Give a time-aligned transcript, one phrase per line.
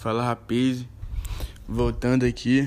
[0.00, 0.86] Fala rapaz,
[1.68, 2.66] voltando aqui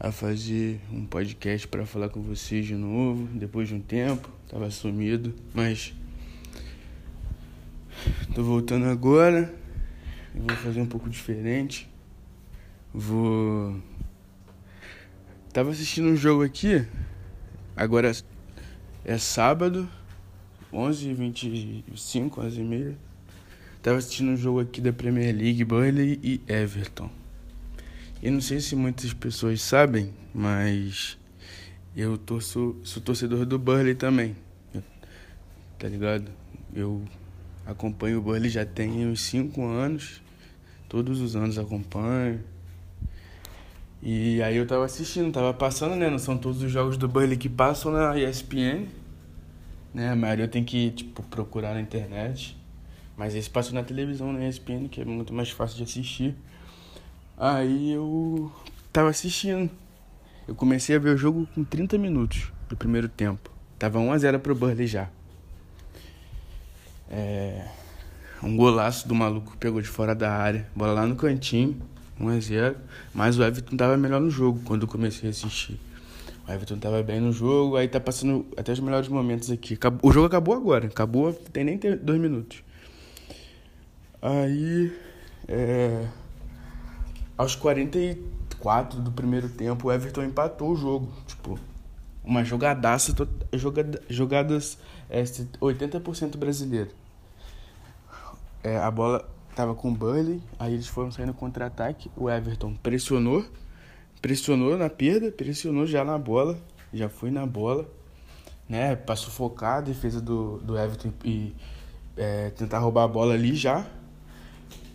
[0.00, 4.70] a fazer um podcast para falar com vocês de novo, depois de um tempo, tava
[4.70, 5.92] sumido, mas
[8.34, 9.54] tô voltando agora.
[10.34, 11.86] Eu vou fazer um pouco diferente.
[12.94, 13.78] Vou
[15.52, 16.86] Tava assistindo um jogo aqui.
[17.76, 18.12] Agora
[19.04, 19.86] é sábado,
[20.72, 23.05] 11h25, 11h30.
[23.86, 27.08] Tava assistindo um jogo aqui da Premier League, Burnley e Everton.
[28.20, 31.16] E não sei se muitas pessoas sabem, mas
[31.96, 34.34] eu torço, sou torcedor do Burnley também.
[35.78, 36.32] Tá ligado?
[36.74, 37.00] Eu
[37.64, 40.20] acompanho o Burnley já tem uns 5 anos.
[40.88, 42.40] Todos os anos acompanho.
[44.02, 46.10] E aí eu tava assistindo, tava passando, né?
[46.10, 48.88] Não são todos os jogos do Burnley que passam na ESPN.
[49.94, 50.10] Né?
[50.10, 52.65] A maioria tem que, tipo, procurar na internet.
[53.16, 56.34] Mas esse passou na televisão, na ESPN, que é muito mais fácil de assistir.
[57.36, 58.52] Aí eu
[58.92, 59.70] tava assistindo.
[60.46, 63.50] Eu comecei a ver o jogo com 30 minutos do primeiro tempo.
[63.78, 65.08] Tava 1x0 pro Burley já.
[67.10, 67.66] É...
[68.42, 70.68] Um golaço do maluco pegou de fora da área.
[70.74, 71.80] Bola lá no cantinho.
[72.20, 72.76] 1x0.
[73.14, 75.78] Mas o Everton tava melhor no jogo quando eu comecei a assistir.
[76.46, 79.76] O Everton tava bem no jogo, aí tá passando até os melhores momentos aqui.
[80.00, 82.62] O jogo acabou agora, acabou, tem nem dois minutos.
[84.20, 84.96] Aí,
[85.46, 86.06] é,
[87.36, 91.12] aos 44 do primeiro tempo, o Everton empatou o jogo.
[91.26, 91.58] Tipo,
[92.24, 93.14] uma jogadaça,
[93.52, 96.90] jogada, jogadas é, 80% brasileiro.
[98.62, 102.10] É, a bola tava com o Burley, aí eles foram saindo contra-ataque.
[102.16, 103.44] O Everton pressionou,
[104.20, 106.58] pressionou na perda, pressionou já na bola,
[106.92, 107.88] já foi na bola,
[108.68, 108.96] né?
[108.96, 111.54] Pra sufocar a defesa do, do Everton e
[112.16, 113.86] é, tentar roubar a bola ali já.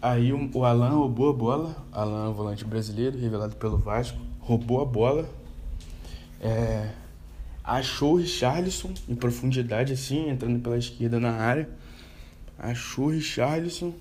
[0.02, 4.86] Aí o, o Alan roubou a bola, Alan, volante brasileiro, revelado pelo Vasco, roubou a
[4.86, 5.30] bola,
[6.40, 6.90] é,
[7.64, 11.70] achou o Richarlison em profundidade assim, entrando pela esquerda na área,
[12.58, 13.94] achou o Richarlison,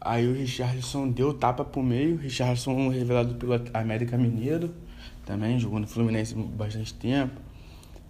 [0.00, 4.70] aí o Richarlison deu tapa pro meio, Richarlison revelado pelo América Mineiro,
[5.26, 7.38] também jogou no Fluminense bastante tempo,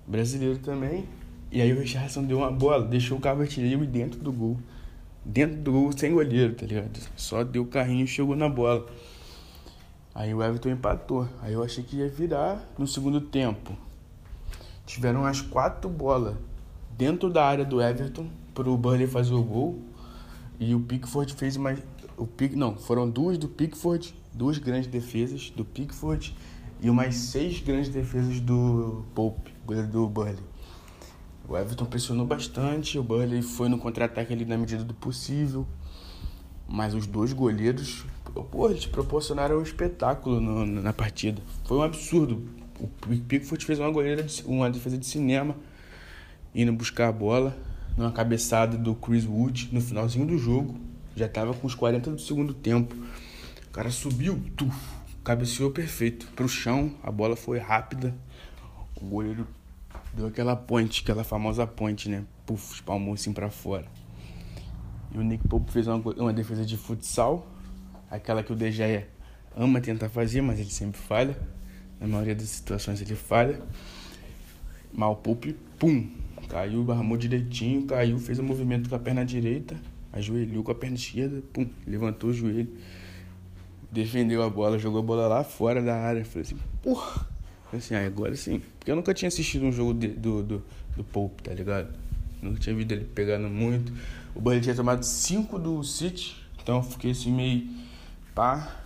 [0.06, 1.06] brasileiro também,
[1.50, 4.56] e aí o Richarlison deu uma bola, deixou o Cavaleiro dentro do gol
[5.24, 6.98] dentro do gol sem goleiro, tá ligado?
[7.16, 8.86] Só deu o carrinho e chegou na bola.
[10.14, 11.28] Aí o Everton empatou.
[11.40, 13.76] Aí eu achei que ia virar no segundo tempo.
[14.84, 16.36] Tiveram as quatro bolas
[16.96, 19.78] dentro da área do Everton pro Burnley fazer o gol.
[20.58, 21.80] E o Pickford fez mais.
[22.16, 26.36] O Pick, não, foram duas do Pickford, duas grandes defesas do Pickford
[26.82, 30.49] e umas seis grandes defesas do Pope, goleiro do Burnley.
[31.50, 35.66] O Everton pressionou bastante, o Burley foi no contra-ataque ali na medida do possível.
[36.68, 38.06] Mas os dois goleiros,
[38.52, 41.42] pô, eles proporcionaram um espetáculo no, na partida.
[41.64, 42.48] Foi um absurdo.
[42.78, 45.56] O Pickford fez uma goleira, de, uma defesa de cinema,
[46.54, 47.58] indo buscar a bola,
[47.96, 50.78] numa cabeçada do Chris Wood no finalzinho do jogo.
[51.16, 52.94] Já tava com os 40 do segundo tempo.
[53.66, 54.78] O cara subiu, tuf,
[55.24, 58.14] cabeceou perfeito pro chão, a bola foi rápida.
[58.94, 59.48] O goleiro
[60.12, 62.24] Deu aquela ponte, aquela famosa ponte, né?
[62.44, 63.86] Puf, espalmou assim pra fora.
[65.12, 67.46] E o Nick Pope fez uma, uma defesa de futsal,
[68.10, 69.06] aquela que o DG
[69.56, 71.36] ama tentar fazer, mas ele sempre falha.
[71.98, 73.60] Na maioria das situações ele falha.
[74.92, 76.08] Mal Pope, pum,
[76.48, 79.76] caiu, armou direitinho, caiu, fez o um movimento com a perna direita,
[80.12, 82.76] ajoelhou com a perna esquerda, pum, levantou o joelho,
[83.90, 86.24] defendeu a bola, jogou a bola lá fora da área.
[86.24, 87.28] Falei assim, porra,
[87.72, 88.60] Assim, ah, agora sim.
[88.78, 90.64] Porque eu nunca tinha assistido um jogo de, do, do,
[90.96, 91.88] do Pope, tá ligado?
[92.42, 93.92] Nunca tinha visto ele pegando muito.
[94.34, 97.68] O Burnley tinha tomado 5 do City, então eu fiquei assim meio
[98.34, 98.76] pá.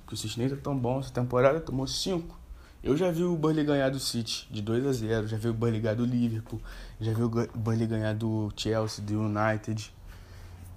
[0.00, 2.40] Porque o City nem tá tão bom essa temporada, tomou 5.
[2.82, 5.54] Eu já vi o Burnley ganhar do City de 2 a 0 já vi o
[5.54, 6.60] Burnley ganhar do Liverpool,
[7.00, 9.92] já vi o Burnley ganhar do Chelsea, do United.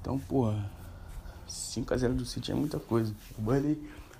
[0.01, 0.69] Então, porra,
[1.47, 3.13] 5 a 0 do City é muita coisa.
[3.37, 3.77] O Burnley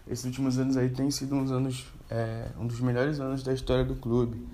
[0.10, 3.84] esses últimos anos aí tem sido uns anos, é, um dos melhores anos da história
[3.84, 4.46] do clube.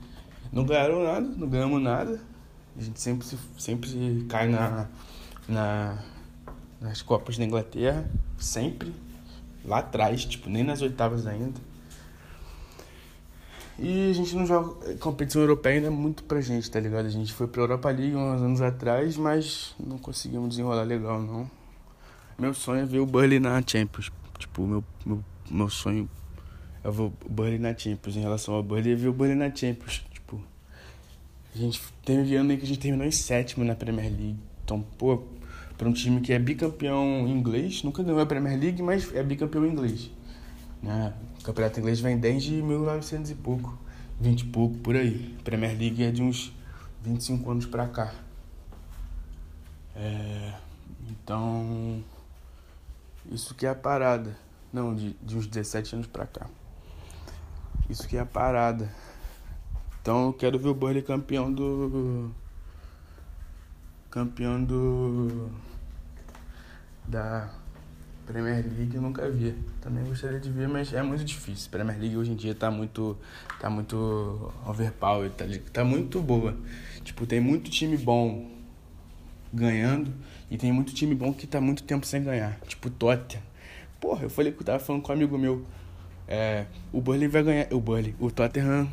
[0.51, 2.19] Não ganharam nada, não ganhamos nada.
[2.77, 4.87] A gente sempre se, sempre se cai na,
[5.47, 6.03] na,
[6.81, 8.93] nas Copas da Inglaterra, sempre.
[9.63, 11.59] Lá atrás, tipo, nem nas oitavas ainda.
[13.77, 14.95] E a gente não joga.
[14.97, 17.05] Competição europeia ainda é muito pra gente, tá ligado?
[17.05, 21.49] A gente foi pra Europa League uns anos atrás, mas não conseguimos desenrolar legal, não.
[22.37, 24.11] Meu sonho é ver o Burley na Champions.
[24.37, 26.09] Tipo, meu, meu meu sonho
[26.83, 28.15] é ver o Burley na Champions.
[28.15, 30.03] Em relação ao Burley, é ver o Burley na Champions.
[30.11, 30.41] Tipo,
[31.53, 34.39] a gente teve ano aí que a gente terminou em sétimo na Premier League.
[34.63, 35.23] Então, pô,
[35.77, 39.65] para um time que é bicampeão inglês, nunca ganhou a Premier League, mas é bicampeão
[39.65, 40.09] inglês.
[40.81, 41.13] Né?
[41.39, 43.77] O campeonato inglês vem desde 1900 e pouco,
[44.19, 45.35] 20 e pouco, por aí.
[45.39, 46.53] A Premier League é de uns
[47.03, 48.13] 25 anos para cá.
[49.95, 50.53] É,
[51.09, 52.03] então,
[53.31, 54.35] isso que é a parada.
[54.73, 56.47] Não, de, de uns 17 anos pra cá.
[57.87, 58.89] Isso que é a parada.
[60.01, 62.31] Então eu quero ver o Burnley campeão do.
[64.09, 65.51] Campeão do.
[67.05, 67.49] Da
[68.25, 69.53] Premier League eu nunca vi.
[69.79, 71.69] Também gostaria de ver, mas é muito difícil.
[71.69, 73.15] Premier League hoje em dia tá muito.
[73.59, 76.57] tá muito overpower, tá, tá muito boa.
[77.03, 78.49] Tipo, tem muito time bom
[79.53, 80.11] ganhando
[80.49, 82.59] e tem muito time bom que tá muito tempo sem ganhar.
[82.61, 83.52] Tipo Tottenham.
[84.03, 85.63] Porra, eu falei que eu tava falando com um amigo meu.
[86.27, 87.71] É, o Burnley vai ganhar.
[87.71, 88.91] O Burnley, o Tottenham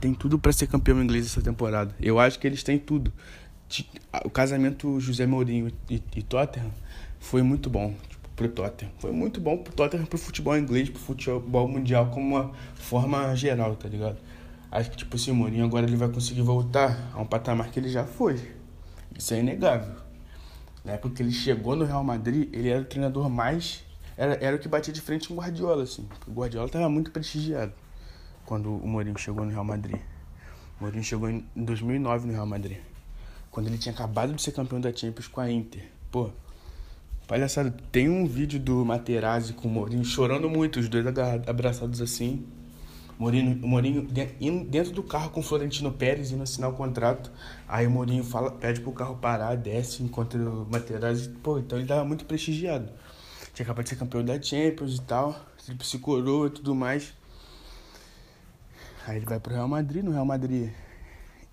[0.00, 1.92] tem tudo para ser campeão inglês essa temporada.
[2.00, 3.12] Eu acho que eles têm tudo.
[4.24, 6.70] O casamento José Mourinho e, e Tottenham
[7.18, 8.92] foi muito bom tipo, pro Tottenham.
[9.00, 13.74] Foi muito bom pro Tottenham pro futebol inglês, pro futebol mundial como uma forma geral,
[13.74, 14.18] tá ligado?
[14.70, 17.88] Acho que tipo, esse Mourinho agora ele vai conseguir voltar a um patamar que ele
[17.88, 18.40] já foi.
[19.18, 19.96] Isso é inegável.
[20.84, 23.82] Na época que ele chegou no Real Madrid, ele era o treinador mais.
[24.16, 26.08] Era, era o que batia de frente com o Guardiola, assim.
[26.26, 27.72] O Guardiola estava muito prestigiado
[28.44, 30.00] quando o Mourinho chegou no Real Madrid.
[30.78, 32.78] O Mourinho chegou em 2009 no Real Madrid.
[33.50, 35.88] Quando ele tinha acabado de ser campeão da Champions com a Inter.
[36.10, 36.30] Pô,
[37.26, 37.74] palhaçada.
[37.90, 41.06] Tem um vídeo do Materazzi com o Mourinho chorando muito, os dois
[41.46, 42.44] abraçados assim.
[43.18, 44.02] Mourinho, o Mourinho
[44.68, 47.30] dentro do carro com o Florentino Pérez indo assinar o contrato.
[47.68, 51.28] Aí o Mourinho fala, pede pro carro parar, desce, encontra o Materazzi.
[51.42, 52.90] Pô, então ele tava muito prestigiado.
[53.54, 55.40] Tinha acabado de ser campeão da Champions e tal.
[55.80, 57.14] Se coroa e tudo mais.
[59.06, 60.02] Aí ele vai pro Real Madrid.
[60.04, 60.70] No Real Madrid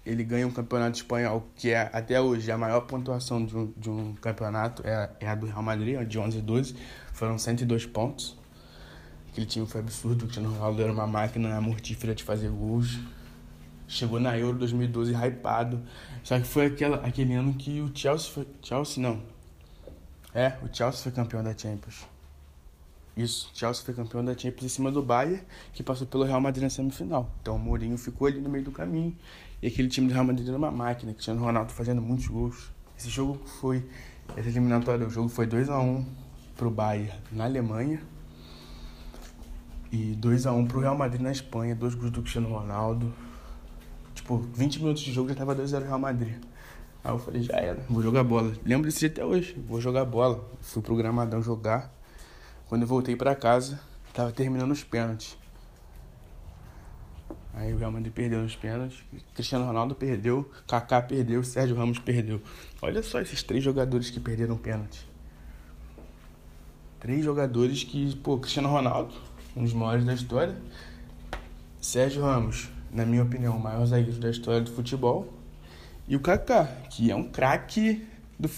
[0.05, 3.89] ele ganha um campeonato espanhol que é até hoje a maior pontuação de um, de
[3.89, 4.81] um campeonato.
[4.85, 6.75] É, é a do Real Madrid, de 11 e 12.
[7.13, 8.37] Foram 102 pontos.
[9.31, 12.99] Aquele time foi absurdo, o Cristiano Ronaldo era uma máquina mortífera de fazer gols.
[13.87, 15.81] Chegou na Euro 2012 hypado.
[16.23, 18.47] Só que foi aquela, aquele ano que o Chelsea foi.
[18.61, 19.21] Chelsea não.
[20.33, 22.07] É, o Chelsea foi campeão da Champions.
[23.15, 25.43] Isso, o Chelsea foi campeão da Champions em cima do Bayern,
[25.73, 27.29] que passou pelo Real Madrid na semifinal.
[27.41, 29.15] Então o Mourinho ficou ali no meio do caminho.
[29.61, 32.71] E aquele time do Real Madrid era uma máquina, Cristiano Ronaldo fazendo muitos gols.
[32.97, 33.85] Esse jogo foi.
[34.37, 36.05] Essa eliminatória, o jogo foi 2x1 um
[36.55, 38.01] pro Bayern na Alemanha.
[39.91, 43.13] E 2x1 um pro Real Madrid na Espanha, dois gols do Cristiano Ronaldo.
[44.15, 46.41] Tipo, 20 minutos de jogo já tava 2x0 Real Madrid.
[47.03, 48.53] Aí eu falei, já era, vou jogar bola.
[48.63, 50.47] Lembro desse dia até hoje, vou jogar bola.
[50.61, 51.91] Fui pro Gramadão jogar.
[52.67, 53.79] Quando eu voltei pra casa,
[54.13, 55.37] tava terminando os pênaltis.
[57.53, 59.03] Aí o Real Madrid perdeu os pênaltis,
[59.35, 62.41] Cristiano Ronaldo perdeu, Kaká perdeu, Sérgio Ramos perdeu.
[62.81, 65.05] Olha só esses três jogadores que perderam pênalti.
[66.99, 69.13] Três jogadores que, pô, Cristiano Ronaldo,
[69.55, 70.55] um dos maiores da história.
[71.81, 75.40] Sérgio Ramos, na minha opinião, o maior zagueiro da história do futebol.
[76.11, 78.05] E o Kaká, que é um craque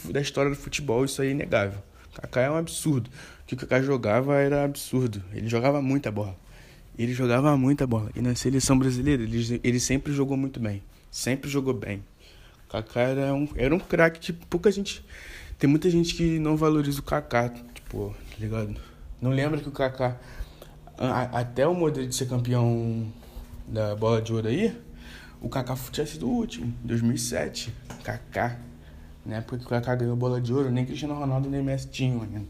[0.10, 1.84] da história do futebol, isso aí é inegável.
[2.12, 3.12] O Kaká é um absurdo.
[3.44, 5.24] O que o Kaká jogava era absurdo.
[5.32, 6.36] Ele jogava muita bola.
[6.98, 8.10] Ele jogava muita bola.
[8.16, 10.82] E na seleção brasileira, ele, ele sempre jogou muito bem.
[11.12, 12.04] Sempre jogou bem.
[12.66, 15.06] O Kaká era um, era um craque que tipo, pouca gente.
[15.60, 18.76] Tem muita gente que não valoriza o Kaká, tipo, tá ligado?
[19.22, 20.18] Não lembra que o Kaká
[21.32, 23.14] até o Modric ser campeão
[23.68, 24.76] da bola de ouro aí,
[25.44, 27.76] o Kaká tinha sido o último, 2007.
[28.02, 28.58] Kaká.
[29.26, 32.22] Na época que o Kaká ganhou bola de ouro, nem Cristiano Ronaldo nem Messi tinham
[32.22, 32.42] ainda.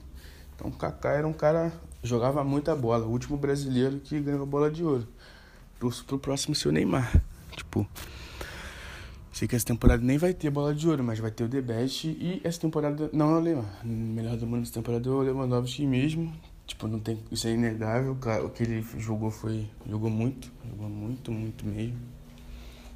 [0.55, 1.73] Então o Kaká era um cara,
[2.03, 5.07] jogava muita bola, o último brasileiro que ganhou bola de ouro.
[5.79, 7.19] Torço pro próximo ser o Neymar.
[7.51, 7.88] Tipo,
[9.31, 11.62] sei que essa temporada nem vai ter bola de ouro, mas vai ter o The
[11.62, 13.65] Best e essa temporada não é o Neymar.
[13.83, 16.31] Melhor do mundo nessa temporada é o Lewandowski mesmo.
[16.67, 18.15] Tipo, não tem, isso é inegável.
[18.45, 19.67] O que ele jogou foi.
[19.89, 20.51] Jogou muito.
[20.69, 21.97] Jogou muito, muito mesmo.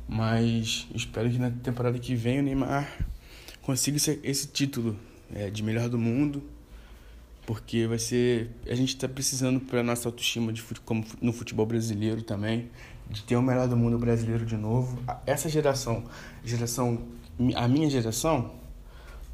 [0.08, 2.90] Mas espero que na temporada que vem o Neymar
[3.62, 4.98] consiga esse, esse título
[5.34, 6.42] é, de melhor do mundo.
[7.46, 8.50] Porque vai ser.
[8.66, 12.70] A gente está precisando para nossa autoestima de, como no futebol brasileiro também.
[13.10, 15.02] De ter o melhor do mundo brasileiro de novo.
[15.26, 16.04] Essa geração,
[16.44, 17.02] geração.
[17.56, 18.52] A minha geração,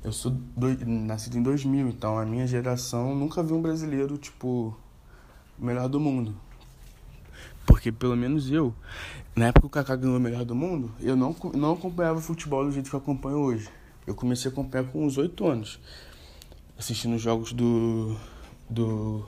[0.03, 4.77] eu sou do, nascido em 2000, então a minha geração nunca viu um brasileiro, tipo,
[5.57, 6.35] melhor do mundo.
[7.65, 8.75] Porque pelo menos eu,
[9.35, 12.65] na época que o Kaká ganhou o melhor do mundo, eu não, não acompanhava futebol
[12.65, 13.69] do jeito que eu acompanho hoje.
[14.05, 15.79] Eu comecei a acompanhar com uns 8 anos,
[16.77, 18.15] assistindo jogos do,
[18.69, 19.25] do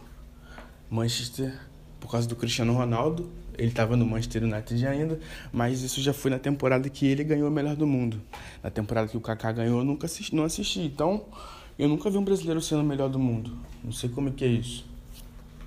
[0.90, 1.58] Manchester
[2.00, 5.20] por causa do Cristiano Ronaldo ele estava no Manchester United ainda,
[5.52, 8.22] mas isso já foi na temporada que ele ganhou o melhor do mundo.
[8.62, 10.82] Na temporada que o Kaká ganhou, eu nunca assisti, não assisti.
[10.82, 11.26] Então,
[11.78, 13.52] Eu nunca vi um brasileiro sendo o melhor do mundo.
[13.84, 14.86] Não sei como é que é isso.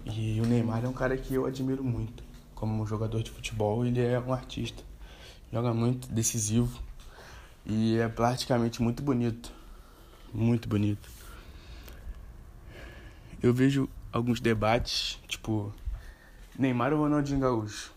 [0.07, 2.25] E o Neymar é um cara que eu admiro muito.
[2.59, 4.83] Como jogador de futebol, ele é um artista.
[5.53, 6.83] Joga muito, decisivo.
[7.65, 9.53] E é praticamente muito bonito.
[10.35, 11.09] Muito bonito.
[13.41, 15.73] Eu vejo alguns debates, tipo,
[16.59, 17.93] Neymar ou Ronaldinho Gaúcho.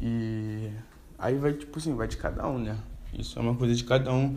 [0.00, 0.72] E
[1.16, 2.76] aí vai, tipo assim, vai de cada um, né?
[3.12, 4.36] Isso é uma coisa de cada um.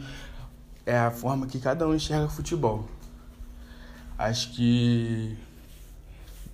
[0.86, 2.88] É a forma que cada um enxerga futebol.
[4.16, 5.36] Acho que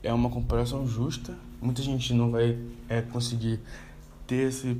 [0.01, 1.37] é uma comparação justa.
[1.61, 2.57] Muita gente não vai
[2.89, 3.59] é, conseguir
[4.27, 4.77] ter esse,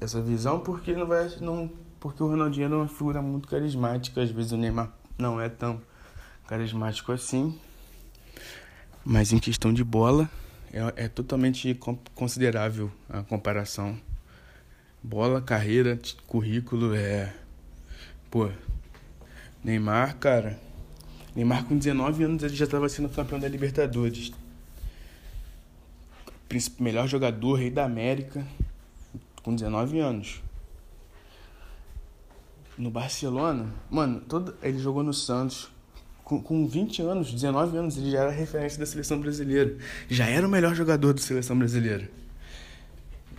[0.00, 1.70] essa, visão porque não vai não
[2.00, 5.80] porque o Ronaldinho é uma figura muito carismática às vezes o Neymar não é tão
[6.46, 7.58] carismático assim.
[9.04, 10.28] Mas em questão de bola
[10.72, 11.78] é, é totalmente
[12.14, 13.98] considerável a comparação.
[15.02, 17.32] Bola carreira currículo é
[18.30, 18.50] pô
[19.62, 20.58] Neymar cara
[21.34, 24.32] Neymar com 19 anos ele já estava sendo campeão da Libertadores
[26.78, 28.46] melhor jogador, rei da América,
[29.42, 30.42] com 19 anos.
[32.76, 35.70] No Barcelona, mano, todo, ele jogou no Santos.
[36.22, 39.76] Com, com 20 anos, 19 anos, ele já era referência da seleção brasileira.
[40.08, 42.08] Já era o melhor jogador da seleção brasileira.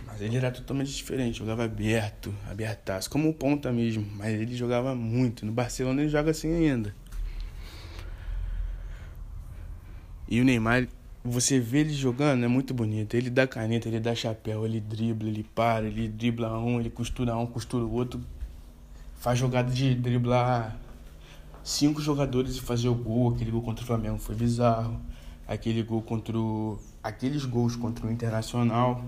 [0.06, 4.06] Mas ele era totalmente diferente, jogava aberto, abertaço, como um ponta mesmo.
[4.16, 5.46] Mas ele jogava muito.
[5.46, 6.94] No Barcelona ele joga assim ainda.
[10.28, 10.86] E o Neymar
[11.22, 13.14] você vê ele jogando, é muito bonito.
[13.14, 17.36] Ele dá caneta, ele dá chapéu, ele dribla, ele para, ele dribla um, ele costura
[17.36, 18.20] um, costura o outro.
[19.16, 20.76] Faz jogada de driblar
[21.62, 23.34] cinco jogadores e fazer o gol.
[23.34, 25.00] Aquele gol contra o Flamengo foi bizarro.
[25.46, 26.78] Aquele gol contra o...
[27.02, 29.02] Aqueles gols contra o Internacional,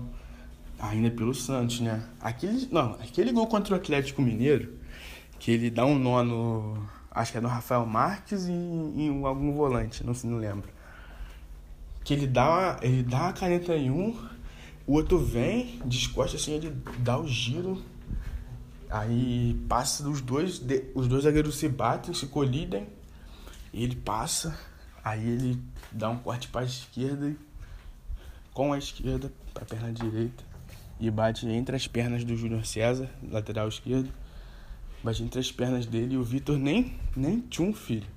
[0.79, 2.03] ainda pelo Santos, né?
[2.19, 4.73] Aquele, não, aquele gol contra o Atlético Mineiro,
[5.39, 6.77] que ele dá um nó no...
[7.11, 10.72] Acho que é no Rafael Marques e em algum volante, não, não lembro
[12.03, 14.17] que ele dá, ele dá a caneta em um,
[14.85, 17.81] o outro vem, descosta assim, ele dá o giro,
[18.89, 20.61] aí passa os dois,
[20.93, 22.87] os dois zagueiros se batem, se colidem,
[23.73, 24.59] ele passa,
[25.03, 27.35] aí ele dá um corte para a esquerda,
[28.53, 30.43] com a esquerda para a perna direita,
[30.99, 34.09] e bate entre as pernas do Júnior César, lateral esquerdo,
[35.01, 38.07] bate entre as pernas dele e o Vitor nem, nem tchum, filho.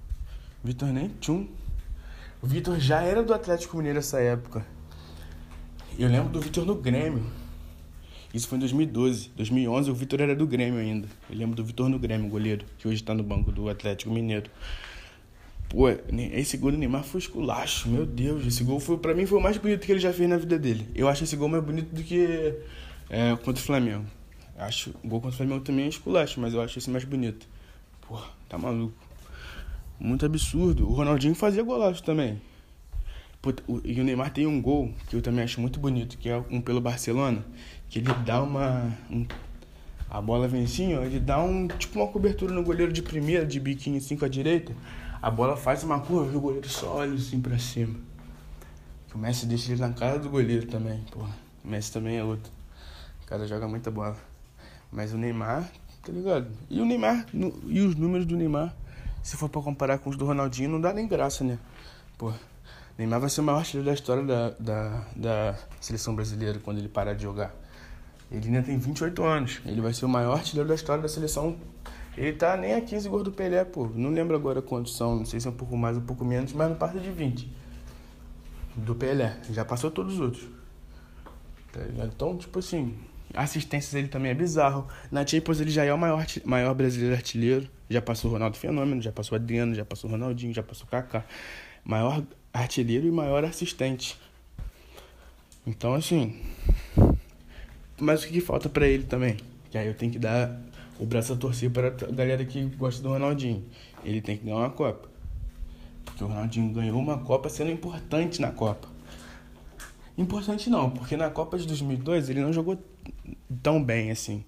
[0.62, 1.48] Vitor nem tchum.
[2.42, 4.64] O Vitor já era do Atlético Mineiro nessa época.
[5.98, 7.24] Eu lembro do Vitor no Grêmio.
[8.32, 9.30] Isso foi em 2012.
[9.34, 11.08] 2011 o Vitor era do Grêmio ainda.
[11.30, 14.50] Eu lembro do Vitor no Grêmio, goleiro, que hoje está no banco do Atlético Mineiro.
[15.70, 18.46] Pô, esse gol do Neymar foi esculacho, meu Deus.
[18.46, 20.58] Esse gol foi, pra mim foi o mais bonito que ele já fez na vida
[20.58, 20.86] dele.
[20.94, 22.54] Eu acho esse gol mais bonito do que
[23.08, 24.04] é, contra o Flamengo.
[24.58, 27.48] Acho o gol contra o Flamengo também é esculacho, mas eu acho esse mais bonito.
[28.06, 29.05] Pô, tá maluco.
[29.98, 30.88] Muito absurdo.
[30.88, 32.40] O Ronaldinho fazia golaço também.
[33.84, 36.60] E o Neymar tem um gol que eu também acho muito bonito, que é um
[36.60, 37.44] pelo Barcelona,
[37.88, 38.92] que ele dá uma.
[39.10, 39.24] Um,
[40.10, 43.46] a bola vem assim, ó, ele dá um tipo uma cobertura no goleiro de primeira,
[43.46, 44.74] de biquinho assim com a direita.
[45.22, 47.94] A bola faz uma curva e o goleiro só olha assim pra cima.
[49.14, 51.34] O Messi deixa ele na cara do goleiro também, porra.
[51.64, 52.52] O Messi também é outro.
[53.22, 54.16] O cara joga muita bola.
[54.92, 55.70] Mas o Neymar,
[56.04, 56.48] tá ligado?
[56.68, 58.74] E o Neymar, no, e os números do Neymar
[59.26, 61.58] se for pra comparar com os do Ronaldinho, não dá nem graça, né?
[62.16, 62.32] Pô,
[62.96, 66.88] Neymar vai ser o maior artilheiro da história da, da, da seleção brasileira quando ele
[66.88, 67.52] parar de jogar.
[68.30, 69.60] Ele ainda tem 28 anos.
[69.66, 71.56] Ele vai ser o maior artilheiro da história da seleção.
[72.16, 73.90] Ele tá nem a 15 gols do Pelé, pô.
[73.96, 75.16] Não lembro agora quantos são.
[75.16, 77.52] Não sei se é um pouco mais, um pouco menos, mas não passa de 20.
[78.76, 79.40] Do Pelé.
[79.50, 80.48] Já passou todos os outros.
[81.72, 82.96] Tá então, tipo assim,
[83.36, 84.86] assistências ele também é bizarro.
[85.10, 87.68] Na Champions ele já é o maior, maior brasileiro artilheiro.
[87.88, 90.86] Já passou o Ronaldo Fenômeno, já passou o Adriano, já passou o Ronaldinho, já passou
[90.86, 91.24] Kaká.
[91.84, 94.18] Maior artilheiro e maior assistente.
[95.66, 96.40] Então, assim.
[97.98, 99.36] Mas o que, falta para ele também?
[99.70, 100.60] Que aí eu tenho que dar
[100.98, 103.64] o braço a torcer para galera que gosta do Ronaldinho.
[104.04, 105.08] Ele tem que ganhar uma Copa.
[106.04, 108.88] Porque o Ronaldinho ganhou uma Copa sendo importante na Copa.
[110.16, 112.78] Importante não, porque na Copa de 2002 ele não jogou
[113.62, 114.44] tão bem assim.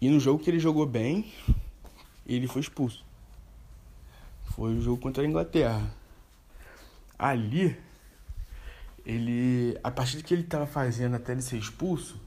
[0.00, 1.32] E no jogo que ele jogou bem,
[2.26, 3.04] ele foi expulso.
[4.54, 5.94] Foi o jogo contra a Inglaterra.
[7.18, 7.76] Ali,
[9.06, 9.78] ele.
[9.82, 12.20] A partida que ele estava fazendo até ele ser expulso,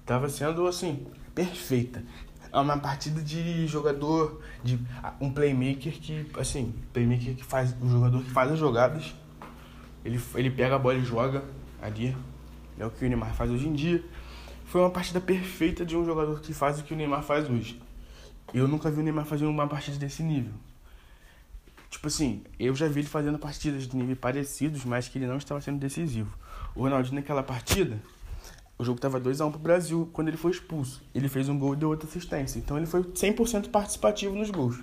[0.00, 2.04] estava sendo assim, perfeita.
[2.52, 4.78] É uma partida de jogador, de
[5.18, 7.74] um playmaker que, assim, playmaker que faz.
[7.80, 9.14] Um jogador que faz as jogadas.
[10.04, 11.42] Ele, ele pega a bola e joga
[11.80, 12.14] ali.
[12.78, 14.04] É o que o Neymar faz hoje em dia.
[14.64, 17.80] Foi uma partida perfeita de um jogador que faz o que o Neymar faz hoje.
[18.54, 20.52] Eu nunca vi o Neymar fazer uma partida desse nível.
[21.90, 25.36] Tipo assim, eu já vi ele fazendo partidas de nível parecidos, mas que ele não
[25.36, 26.36] estava sendo decisivo.
[26.74, 28.00] O Ronaldinho naquela partida,
[28.78, 31.02] o jogo estava 2 a 1 um pro Brasil quando ele foi expulso.
[31.14, 32.58] Ele fez um gol e deu outra assistência.
[32.58, 34.78] Então ele foi 100% participativo nos gols.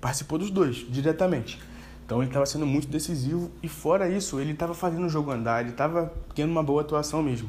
[0.00, 1.60] Participou dos dois, diretamente.
[2.06, 5.60] Então ele estava sendo muito decisivo e fora isso, ele estava fazendo o jogo andar,
[5.60, 7.48] ele estava tendo uma boa atuação mesmo.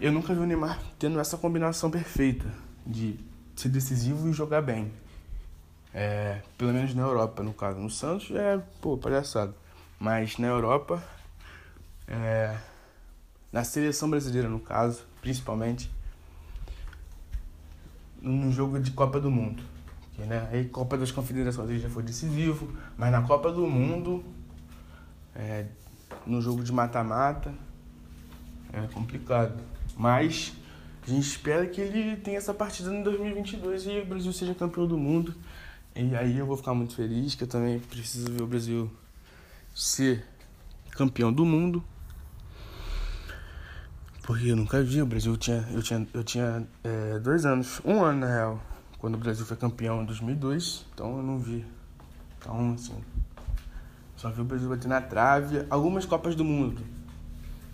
[0.00, 2.46] Eu nunca vi o Neymar tendo essa combinação perfeita
[2.86, 3.18] de
[3.56, 4.92] ser decisivo e jogar bem.
[5.92, 7.80] É, pelo menos na Europa, no caso.
[7.80, 9.52] No Santos é, pô, palhaçada.
[9.98, 11.02] Mas na Europa,
[12.06, 12.56] é,
[13.50, 15.90] na seleção brasileira, no caso, principalmente,
[18.22, 19.64] no jogo de Copa do Mundo.
[20.14, 24.24] Que, né, aí Copa das Confederações ele já foi decisivo, mas na Copa do Mundo,
[25.34, 25.66] é,
[26.24, 27.52] no jogo de mata-mata,
[28.72, 29.60] é complicado.
[29.98, 30.52] Mas
[31.04, 34.86] a gente espera que ele tenha essa partida em 2022 e o Brasil seja campeão
[34.86, 35.34] do mundo.
[35.96, 38.88] E aí eu vou ficar muito feliz, que eu também preciso ver o Brasil
[39.74, 40.24] ser
[40.92, 41.82] campeão do mundo.
[44.22, 45.36] Porque eu nunca vi o Brasil.
[45.36, 48.62] Tinha, eu tinha, eu tinha é, dois anos, um ano na real,
[48.98, 50.86] quando o Brasil foi campeão em 2002.
[50.94, 51.64] Então eu não vi.
[52.38, 52.94] Então, assim.
[54.16, 55.66] Só vi o Brasil bater na trave.
[55.68, 56.82] Algumas Copas do Mundo.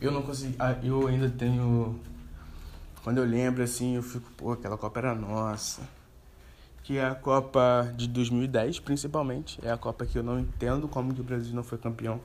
[0.01, 0.55] Eu não consegui.
[0.59, 1.99] Ah, eu ainda tenho.
[3.05, 5.83] Quando eu lembro, assim, eu fico, pô, aquela Copa era nossa
[6.85, 9.59] que é a Copa de 2010, principalmente.
[9.65, 12.21] É a Copa que eu não entendo como que o Brasil não foi campeão.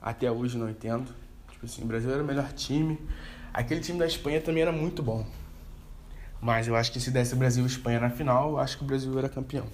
[0.00, 1.10] Até hoje não entendo.
[1.50, 3.00] Tipo assim, o Brasil era o melhor time.
[3.54, 5.26] Aquele time da Espanha também era muito bom.
[6.42, 8.86] Mas eu acho que se desse Brasil e Espanha na final, eu acho que o
[8.86, 9.66] Brasil era campeão.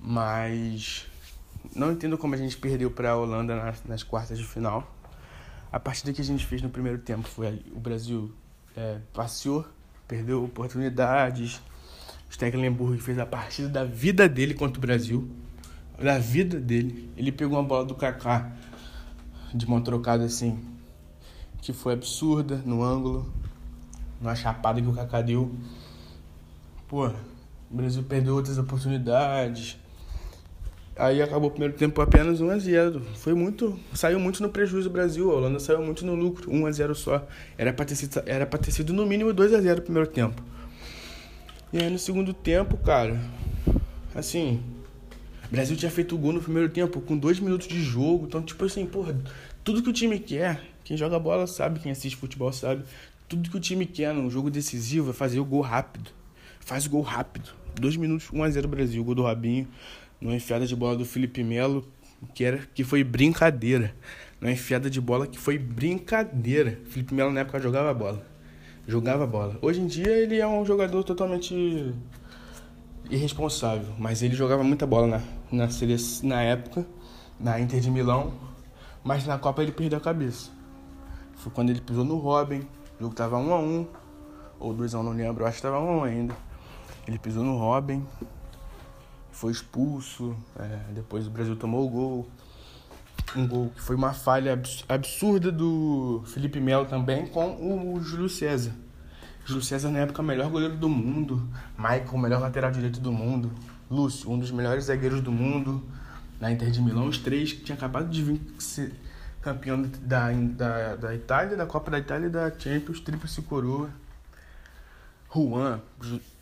[0.00, 1.06] Mas
[1.74, 4.92] não entendo como a gente perdeu para a Holanda nas, nas, quartas de final.
[5.70, 8.34] A partida que a gente fez no primeiro tempo foi o Brasil
[8.76, 9.64] é, passeou,
[10.06, 11.60] perdeu oportunidades,
[12.30, 15.28] Stecklenburg fez a partida da vida dele contra o Brasil.
[16.00, 17.10] Da vida dele.
[17.16, 18.52] Ele pegou uma bola do Kaká
[19.52, 20.58] de mão trocada assim,
[21.60, 23.30] que foi absurda no ângulo,
[24.20, 25.54] numa chapada que o Kaká deu.
[26.88, 29.76] Pô, o Brasil perdeu outras oportunidades.
[31.00, 33.00] Aí acabou o primeiro tempo apenas 1 a 0.
[33.14, 35.30] Foi muito, saiu muito no prejuízo do Brasil.
[35.30, 37.26] A Holanda saiu muito no lucro, 1 a 0 só.
[37.56, 40.06] Era para ter sido, era para ter sido no mínimo 2 a 0 no primeiro
[40.10, 40.42] tempo.
[41.72, 43.18] E aí no segundo tempo, cara,
[44.14, 44.62] assim,
[45.48, 48.26] o Brasil tinha feito o gol no primeiro tempo com dois minutos de jogo.
[48.26, 49.16] Então, tipo assim, porra,
[49.64, 52.84] tudo que o time quer, quem joga bola sabe, quem assiste futebol sabe,
[53.26, 56.10] tudo que o time quer num jogo decisivo é fazer o gol rápido.
[56.60, 57.48] Faz o gol rápido.
[57.80, 59.66] Dois minutos, 1x0 Brasil, gol do Rabinho,
[60.20, 61.90] numa enfiada de bola do Felipe Melo,
[62.34, 63.94] que, era, que foi brincadeira.
[64.40, 66.78] Numa enfiada de bola que foi brincadeira.
[66.86, 68.30] Felipe Melo na época jogava bola
[68.90, 69.56] jogava bola.
[69.62, 71.94] Hoje em dia ele é um jogador totalmente
[73.08, 75.68] irresponsável, mas ele jogava muita bola na, na,
[76.24, 76.84] na época,
[77.38, 78.32] na Inter de Milão,
[79.04, 80.50] mas na Copa ele perdeu a cabeça.
[81.36, 82.66] Foi quando ele pisou no Robin,
[82.98, 83.86] o jogo tava 1 a 1
[84.58, 86.36] ou 2 a 1 não lembro, acho que tava 1 ainda.
[87.06, 88.04] Ele pisou no Robin,
[89.40, 92.30] foi expulso, é, depois o Brasil tomou o gol
[93.34, 98.72] um gol que foi uma falha absurda do Felipe Melo também com o Júlio César.
[99.46, 101.48] Júlio César na época melhor goleiro do mundo,
[101.78, 103.50] Michael o melhor lateral direito do mundo,
[103.90, 105.82] Lúcio um dos melhores zagueiros do mundo
[106.38, 108.92] na Inter de Milão, os três que tinham acabado de vir ser
[109.40, 113.88] campeão da, da, da Itália, da Copa da Itália e da Champions, tríplice coroa.
[115.34, 115.80] Juan,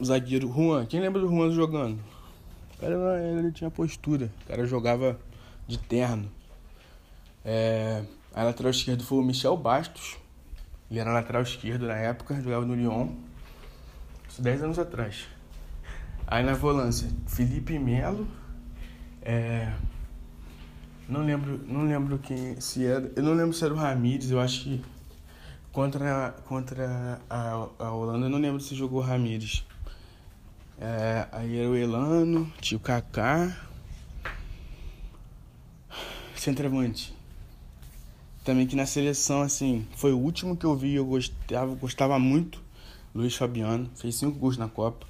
[0.02, 2.17] zagueiro Juan, quem lembra do Juan jogando?
[2.78, 5.18] O cara ele tinha postura, o cara jogava
[5.66, 6.30] de terno.
[7.44, 10.16] É, a lateral esquerdo foi o Michel Bastos.
[10.88, 13.08] Ele era lateral esquerdo na época, jogava no Lyon.
[14.28, 15.26] Isso 10 anos atrás.
[16.24, 18.28] Aí na volância, Felipe Melo.
[19.22, 19.72] É,
[21.08, 23.10] não lembro, não lembro quem se era.
[23.16, 24.84] Eu não lembro se era o Ramires, eu acho que
[25.72, 29.66] contra, contra a, a Holanda, eu não lembro se jogou o Ramires.
[30.80, 33.56] É, aí era o Elano, tio Kaká.
[36.36, 37.18] Centroavante
[38.48, 42.62] também que na seleção, assim, foi o último que eu vi eu gostava, gostava muito.
[43.14, 45.06] Luiz Fabiano, fez cinco gols na Copa.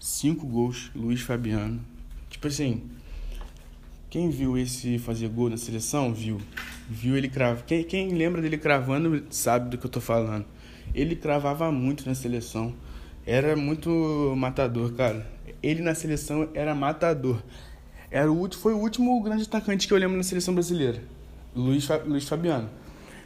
[0.00, 1.80] Cinco gols, Luiz Fabiano.
[2.28, 2.82] Tipo assim,
[4.10, 6.40] quem viu esse fazer gol na seleção, viu.
[6.90, 7.62] Viu ele cravar.
[7.64, 10.44] Quem, quem lembra dele cravando sabe do que eu tô falando.
[10.92, 12.74] Ele cravava muito na seleção.
[13.26, 13.90] Era muito
[14.36, 15.26] matador, cara.
[15.60, 17.42] Ele na seleção era matador.
[18.08, 21.02] Era o, foi o último grande atacante que eu lembro na seleção brasileira.
[21.52, 22.70] Luiz, Luiz Fabiano.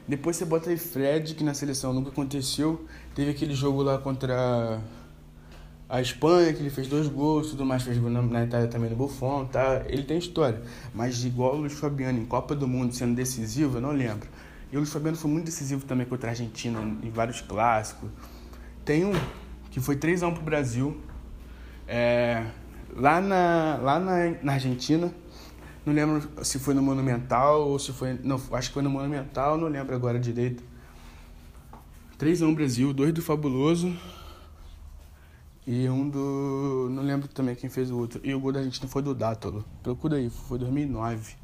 [0.08, 2.86] Depois você bota aí Fred, que na seleção nunca aconteceu.
[3.14, 4.80] Teve aquele jogo lá contra
[5.86, 8.88] a Espanha, que ele fez dois gols, tudo mais, fez gol na, na Itália também
[8.88, 9.82] no Buffon, tá?
[9.86, 10.62] Ele tem história.
[10.94, 14.26] Mas igual o Luiz Fabiano em Copa do Mundo sendo decisivo, eu não lembro.
[14.72, 18.08] E o Luiz Fabiano foi muito decisivo também contra a Argentina em vários clássicos.
[18.84, 19.12] Tem um
[19.70, 21.00] que foi 3x1 pro Brasil.
[21.86, 22.46] É,
[22.94, 25.12] lá na, lá na, na Argentina.
[25.84, 28.18] Não lembro se foi no Monumental ou se foi.
[28.22, 30.62] Não, acho que foi no Monumental, não lembro agora direito.
[32.18, 33.96] 3x1 Brasil, dois do Fabuloso
[35.66, 36.88] e um do.
[36.90, 38.20] Não lembro também quem fez o outro.
[38.24, 39.64] E o gol da Argentina foi do Dátolo.
[39.82, 41.34] Procura aí, foi 2009.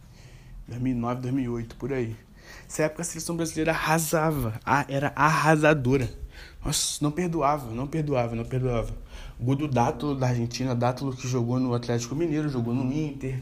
[0.68, 2.16] 2009, 2008, por aí.
[2.64, 4.60] Nessa época a seleção brasileira arrasava.
[4.88, 6.10] Era arrasadora.
[6.66, 8.92] Nossa, não perdoava, não perdoava, não perdoava.
[9.38, 13.40] O gol do Dátolo da Argentina, Dátolo que jogou no Atlético Mineiro, jogou no Inter.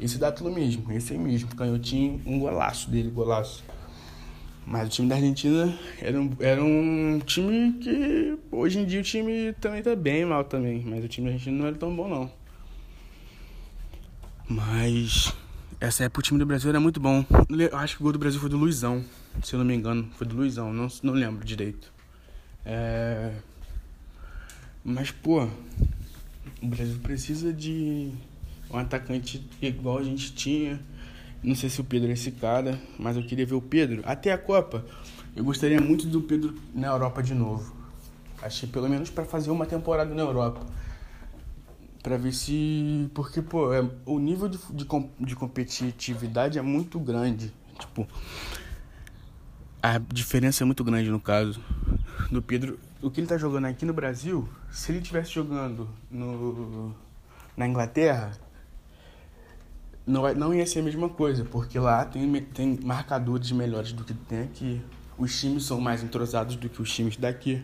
[0.00, 1.54] Esse Dátolo mesmo, esse mesmo.
[1.54, 3.62] Canhotinho, um golaço dele, golaço.
[4.66, 9.02] Mas o time da Argentina era um, era um time que hoje em dia o
[9.02, 10.82] time também tá bem mal também.
[10.86, 12.32] Mas o time da Argentina não era tão bom não.
[14.48, 15.34] Mas
[15.78, 17.22] essa época o time do Brasil era muito bom.
[17.50, 19.04] Eu acho que o gol do Brasil foi do Luizão,
[19.42, 20.08] se eu não me engano.
[20.16, 21.93] Foi do Luizão, não, não lembro direito.
[22.64, 23.32] É...
[24.84, 25.48] Mas, pô,
[26.62, 28.10] o Brasil precisa de
[28.70, 30.80] um atacante igual a gente tinha
[31.44, 34.00] não sei se o Pedro é esse cara, mas eu queria ver o Pedro.
[34.06, 34.84] Até a Copa,
[35.36, 37.74] eu gostaria muito do Pedro na Europa de novo.
[38.40, 40.62] Achei pelo menos para fazer uma temporada na Europa.
[42.02, 43.10] Pra ver se.
[43.14, 43.86] Porque, pô, é...
[44.06, 44.86] o nível de, de,
[45.20, 47.52] de competitividade é muito grande.
[47.78, 48.08] Tipo.
[49.84, 51.60] A diferença é muito grande no caso
[52.30, 52.78] do Pedro.
[53.02, 56.94] O que ele tá jogando aqui no Brasil, se ele estivesse jogando no,
[57.54, 58.32] na Inglaterra,
[60.06, 64.14] não, não ia ser a mesma coisa, porque lá tem, tem marcadores melhores do que
[64.14, 64.80] tem aqui.
[65.18, 67.62] Os times são mais entrosados do que os times daqui.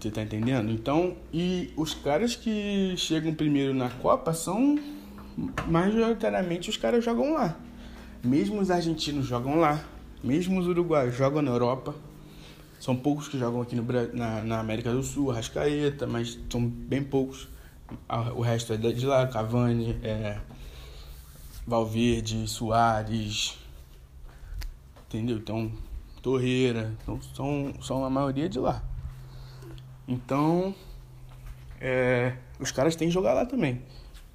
[0.00, 0.72] Você tá entendendo?
[0.72, 4.76] Então, e os caras que chegam primeiro na Copa são
[5.68, 7.56] majoritariamente os caras jogam lá.
[8.24, 9.80] Mesmo os argentinos jogam lá,
[10.22, 11.94] mesmo os uruguaios jogam na Europa.
[12.80, 17.02] São poucos que jogam aqui no, na, na América do Sul, Rascaeta, mas são bem
[17.02, 17.48] poucos.
[18.34, 20.38] O resto é de lá, Cavani, é,
[21.66, 23.56] Valverde, Soares,
[25.06, 25.36] entendeu?
[25.36, 25.70] Então,
[26.22, 28.82] Torreira, então, são, são a maioria de lá.
[30.08, 30.74] Então,
[31.80, 33.82] é, os caras têm que jogar lá também,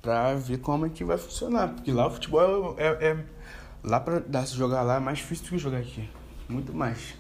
[0.02, 3.26] pra ver como é que vai funcionar, porque lá o futebol é, é, é
[3.84, 6.10] lá pra jogar lá é mais difícil do que jogar aqui,
[6.48, 7.16] muito mais.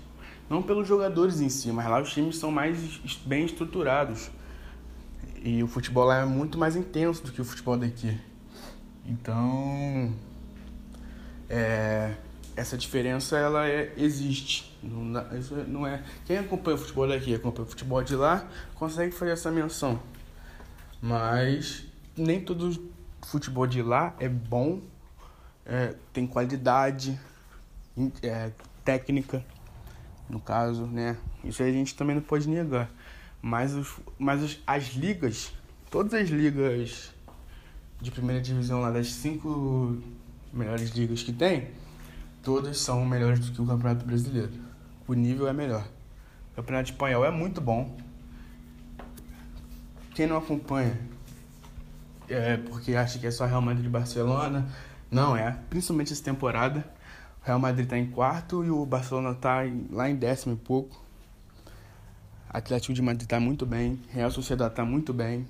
[0.49, 2.77] Não pelos jogadores em si, mas lá os times são mais
[3.25, 4.29] bem estruturados.
[5.43, 8.17] E o futebol lá é muito mais intenso do que o futebol daqui.
[9.05, 10.13] Então,
[11.49, 12.13] é,
[12.55, 14.77] essa diferença ela é, existe.
[14.81, 16.03] Não, isso não é.
[16.25, 19.99] Quem acompanha o futebol daqui, acompanha o futebol de lá, consegue fazer essa menção.
[21.01, 22.89] Mas nem todo
[23.21, 24.81] futebol de lá é bom,
[25.67, 27.19] é, tem qualidade,
[28.23, 28.51] é,
[28.85, 29.43] técnica,
[30.29, 31.17] no caso, né?
[31.43, 32.89] Isso a gente também não pode negar.
[33.41, 35.51] Mas, os, mas as, as ligas,
[35.91, 37.13] todas as ligas
[37.99, 39.97] de primeira divisão lá das cinco
[40.53, 41.69] melhores ligas que tem,
[42.41, 44.53] todas são melhores do que o Campeonato Brasileiro.
[45.05, 45.85] O nível é melhor.
[46.53, 47.97] O Campeonato Espanhol é muito bom.
[50.15, 50.97] Quem não acompanha
[52.29, 54.67] é porque acha que é só Real Madrid e Barcelona.
[55.09, 56.85] Não é, principalmente essa temporada.
[57.41, 61.01] O Real Madrid está em quarto e o Barcelona está lá em décimo e pouco.
[62.49, 65.45] Atlético de Madrid está muito bem, Real Sociedade está muito bem,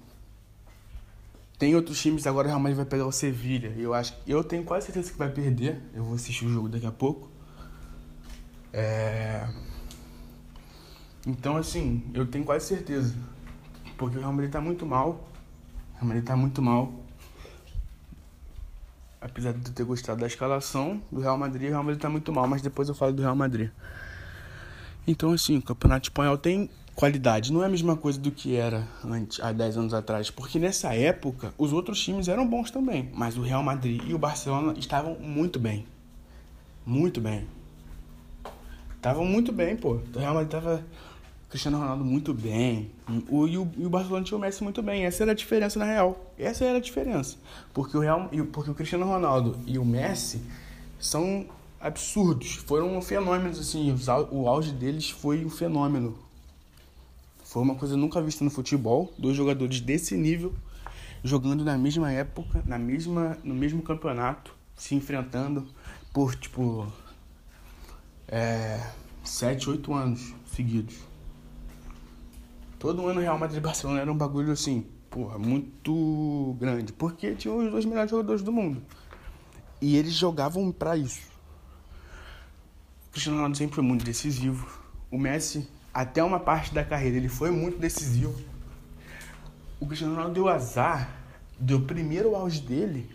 [1.57, 3.73] tem outros times, agora o Real Madrid vai pegar o Sevilha.
[3.77, 5.81] Eu acho eu tenho quase certeza que vai perder.
[5.93, 7.27] Eu vou assistir o jogo daqui a pouco.
[8.71, 9.47] É...
[11.25, 13.15] Então, assim, eu tenho quase certeza.
[13.97, 15.27] Porque o Real Madrid tá muito mal.
[15.93, 16.93] O Real Madrid tá muito mal.
[19.19, 22.31] Apesar de eu ter gostado da escalação do Real Madrid, o Real Madrid tá muito
[22.31, 23.69] mal, mas depois eu falo do Real Madrid.
[25.07, 27.53] Então, assim, o Campeonato Espanhol tem qualidade.
[27.53, 30.93] Não é a mesma coisa do que era antes, há 10 anos atrás, porque nessa
[30.93, 35.15] época os outros times eram bons também, mas o Real Madrid e o Barcelona estavam
[35.19, 35.85] muito bem.
[36.85, 37.47] Muito bem.
[38.95, 39.99] Estavam muito bem, pô.
[40.13, 40.83] O Real Madrid tava
[41.49, 42.91] Cristiano Ronaldo muito bem.
[43.29, 45.05] O, e, o, e o Barcelona tinha o Messi muito bem.
[45.05, 46.33] Essa era a diferença na real.
[46.37, 47.37] Essa era a diferença.
[47.73, 50.41] Porque o, Real, porque o Cristiano Ronaldo e o Messi
[50.99, 51.45] são
[51.79, 52.55] absurdos.
[52.55, 53.95] Foram fenômenos, assim.
[54.31, 56.17] O auge deles foi um fenômeno.
[57.43, 60.53] Foi uma coisa nunca vista no futebol, dois jogadores desse nível
[61.23, 65.67] jogando na mesma época, na mesma, no mesmo campeonato, se enfrentando
[66.13, 66.91] por tipo
[68.27, 68.91] é,
[69.23, 71.06] sete, oito anos seguidos.
[72.79, 76.93] Todo ano Real Madrid e Barcelona era um bagulho assim, porra, muito grande.
[76.93, 78.81] Porque tinham os dois melhores jogadores do mundo.
[79.81, 81.21] E eles jogavam para isso.
[83.07, 84.67] O Cristiano Ronaldo sempre foi muito decisivo.
[85.09, 88.35] O Messi, até uma parte da carreira, ele foi muito decisivo.
[89.79, 91.09] O Cristiano Ronaldo deu azar
[91.59, 93.09] do primeiro auge dele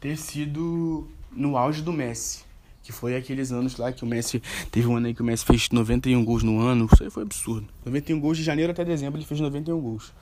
[0.00, 2.44] ter sido no auge do Messi.
[2.82, 4.42] Que foi aqueles anos lá que o Messi.
[4.70, 6.88] Teve um ano aí que o Messi fez 91 gols no ano.
[6.92, 7.68] Isso aí foi absurdo.
[7.84, 10.12] 91 gols de janeiro até dezembro ele fez 91 gols.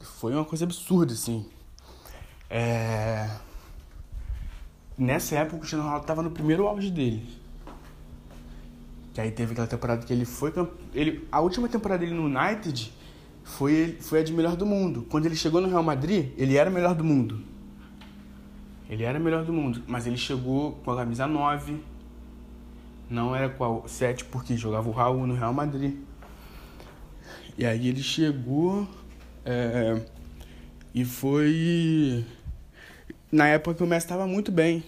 [0.00, 1.46] Foi uma coisa absurda, assim.
[2.48, 3.30] É...
[4.98, 7.26] Nessa época o Cristiano Ronaldo estava no primeiro auge dele.
[9.14, 10.52] Que aí teve aquela temporada que ele foi.
[10.92, 12.92] Ele, a última temporada dele no United
[13.44, 15.06] foi, foi a de melhor do mundo.
[15.08, 17.42] Quando ele chegou no Real Madrid, ele era o melhor do mundo.
[18.90, 21.80] Ele era o melhor do mundo, mas ele chegou com a camisa 9.
[23.08, 25.96] Não era com a 7 porque jogava o Raul no Real Madrid.
[27.56, 28.88] E aí ele chegou
[29.44, 30.02] é,
[30.92, 32.26] e foi
[33.30, 34.82] na época que o Messi estava muito bem.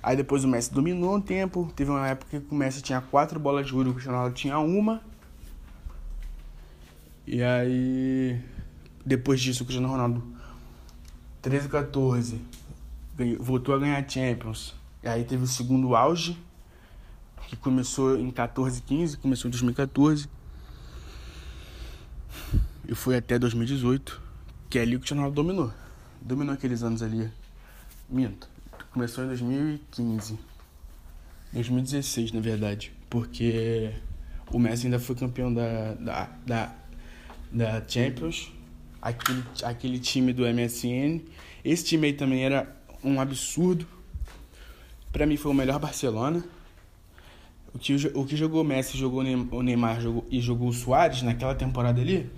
[0.00, 1.72] Aí depois o Messi dominou um tempo.
[1.74, 4.60] Teve uma época que o Messi tinha quatro bolas de ouro, o Cristiano Ronaldo tinha
[4.60, 5.02] uma.
[7.26, 8.40] E aí
[9.04, 10.22] depois disso o Cristiano Ronaldo
[11.42, 12.40] 13 14
[13.38, 14.74] voltou a ganhar Champions.
[15.02, 16.38] E aí teve o segundo auge,
[17.48, 20.28] que começou em 14 15, começou em 2014.
[22.86, 24.20] E foi até 2018,
[24.70, 25.72] que é ali que o Ronaldo dominou.
[26.20, 27.30] Dominou aqueles anos ali.
[28.08, 28.48] Minto.
[28.92, 30.38] Começou em 2015.
[31.52, 32.92] 2016, na verdade.
[33.10, 33.92] Porque
[34.50, 36.74] o Messi ainda foi campeão da, da, da,
[37.52, 38.52] da Champions.
[39.00, 41.20] Aquele, aquele time do MSN.
[41.64, 43.86] Esse time aí também era um absurdo.
[45.12, 46.44] Para mim foi o melhor Barcelona.
[47.74, 51.54] O que, o que jogou Messi, jogou o Neymar jogou, e jogou o Soares naquela
[51.54, 52.30] temporada ali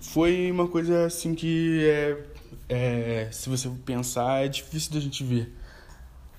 [0.00, 2.24] foi uma coisa assim que é,
[2.68, 5.52] é, se você pensar é difícil da gente ver.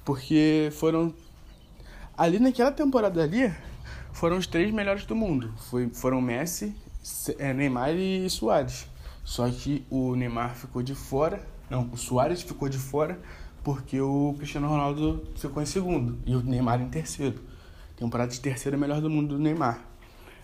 [0.06, 1.14] Porque foram
[2.18, 3.54] ali naquela temporada ali
[4.14, 5.54] foram os três melhores do mundo.
[5.70, 6.76] Foi, foram Messi,
[7.38, 8.88] é, Neymar e Soares.
[9.24, 13.20] Só que o Neymar ficou de fora, não, o Soares ficou de fora
[13.68, 17.38] porque o Cristiano Ronaldo ficou em segundo e o Neymar em terceiro.
[17.98, 19.82] Temporada de terceiro melhor do mundo do Neymar.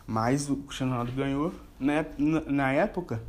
[0.05, 1.53] Mas o Cristiano Ronaldo ganhou.
[1.79, 2.05] Na,
[2.45, 3.23] na época,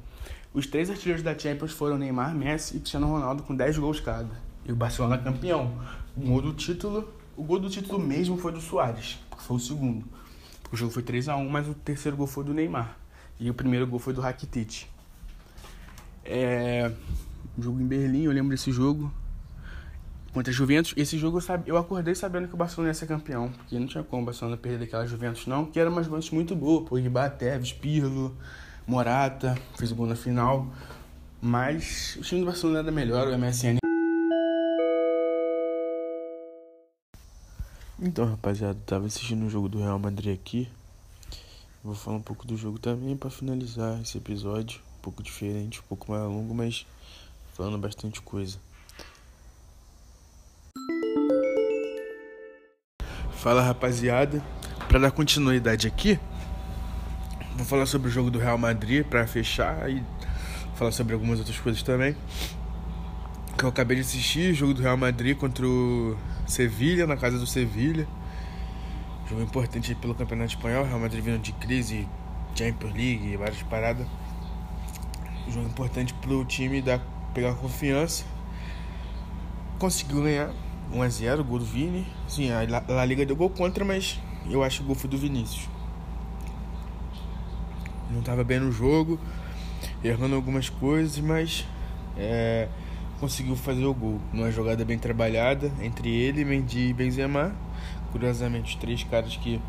[0.53, 4.37] os três artilheiros da Champions foram Neymar, Messi e Cristiano Ronaldo com 10 gols cada.
[4.67, 5.73] E o Barcelona campeão.
[6.17, 9.61] O gol do título, o gol do título mesmo foi do Soares, que foi o
[9.61, 10.05] segundo.
[10.73, 12.99] O jogo foi 3 a 1 mas o terceiro gol foi do Neymar.
[13.39, 14.87] E o primeiro gol foi do Rakitic.
[16.25, 16.91] É,
[17.57, 19.09] jogo em Berlim, eu lembro desse jogo
[20.35, 20.93] contra a Juventus.
[20.97, 23.87] Esse jogo eu, sabe, eu acordei sabendo que o Barcelona ia ser campeão, porque não
[23.87, 27.31] tinha como o Barcelona perder daquela Juventus, não, que era uma Juventus muito boa, Pogba,
[27.31, 28.37] Tevez, Pirlo,
[28.85, 30.67] Morata, fez o gol na final.
[31.41, 33.79] Mas o time do Barcelona era melhor, o MSN.
[38.01, 40.69] Então, rapaziada, tava assistindo o jogo do Real Madrid aqui.
[41.83, 44.81] Vou falar um pouco do jogo também para finalizar esse episódio.
[44.99, 46.87] Um pouco diferente, um pouco mais longo, mas
[47.53, 48.59] falando bastante coisa.
[53.45, 54.43] Fala rapaziada,
[54.89, 56.19] para dar continuidade aqui,
[57.55, 60.03] vou falar sobre o jogo do Real Madrid para fechar e
[60.77, 62.17] falar sobre algumas outras coisas também.
[63.59, 67.47] Que eu acabei de assistir, jogo do Real Madrid contra o Sevilha, na casa do
[67.47, 68.09] Sevilha.
[69.29, 72.09] Jogo importante pelo Campeonato Espanhol, Real Madrid vindo de crise,
[72.55, 74.07] Champions League várias paradas.
[75.51, 76.99] Jogo importante pro time dar,
[77.35, 78.25] pegar confiança.
[79.79, 80.51] Conseguiu ganhar
[80.93, 82.07] 1x0, gol do Vini.
[82.29, 85.19] Sim, a La Liga deu gol contra, mas eu acho que o gol foi do
[85.19, 85.69] Vinícius.
[88.11, 89.19] Não estava bem no jogo,
[90.03, 91.67] errando algumas coisas, mas
[92.17, 92.69] é,
[93.19, 94.21] conseguiu fazer o gol.
[94.33, 97.55] Numa jogada bem trabalhada entre ele, Mendy e Benzema.
[98.13, 99.61] Curiosamente, os três caras que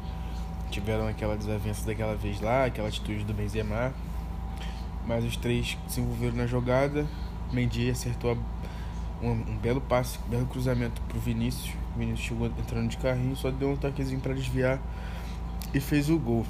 [0.70, 3.94] tiveram aquela desavença daquela vez lá, aquela atitude do Benzema.
[5.08, 7.08] Mas os três se envolveram na jogada.
[7.52, 8.38] Mendy acertou a
[9.22, 11.74] um, um, belo passe, um belo cruzamento pro Vinícius.
[11.96, 14.80] O Vinícius chegou entrando de carrinho, só deu um toquezinho para desviar
[15.74, 16.46] e fez o gol.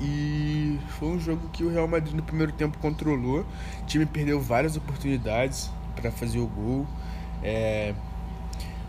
[0.00, 3.40] E foi um jogo que o Real Madrid no primeiro tempo controlou.
[3.82, 6.86] O time perdeu várias oportunidades para fazer o gol.
[7.42, 7.94] É,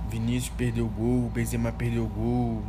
[0.09, 2.63] Vinícius perdeu o gol, Benzema perdeu o gol.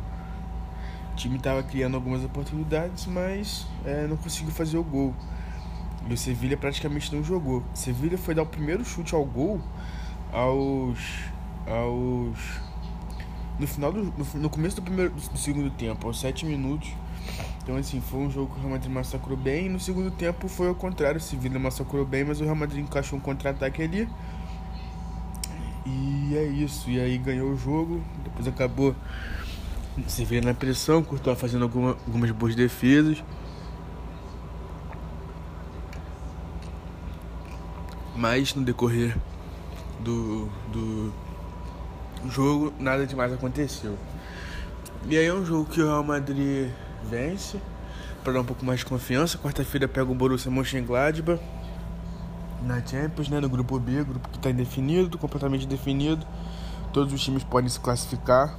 [1.11, 5.15] O time estava criando algumas oportunidades, mas é, não conseguiu fazer o gol.
[6.09, 7.63] E o Sevilha praticamente não jogou.
[7.73, 9.61] Sevilha foi dar o primeiro chute ao gol
[10.31, 10.99] aos.
[11.65, 12.37] aos.
[13.59, 14.13] No final do.
[14.35, 16.89] no, começo do primeiro do segundo tempo, aos 7 minutos.
[17.63, 19.65] Então, assim, foi um jogo que o Real Madrid massacrou bem.
[19.65, 21.17] E no segundo tempo foi ao contrário.
[21.17, 24.07] O Sevilla massacrou bem, mas o Real Madrid encaixou um contra-ataque ali.
[25.85, 26.89] E é isso.
[26.89, 28.01] E aí ganhou o jogo.
[28.23, 28.95] Depois acabou
[30.07, 31.03] se vê na pressão.
[31.03, 33.23] Courtois fazendo alguma, algumas boas defesas.
[38.17, 39.15] Mas no decorrer
[39.99, 41.13] do, do
[42.29, 43.97] jogo, nada demais aconteceu.
[45.07, 46.69] E aí é um jogo que o Real Madrid
[47.03, 47.61] vence
[48.23, 49.37] para dar um pouco mais de confiança.
[49.37, 51.41] Quarta-feira pega o Borussia Mönchengladbach
[52.63, 56.25] na Champions, né, no grupo B, grupo que está indefinido, completamente definido.
[56.91, 58.57] Todos os times podem se classificar,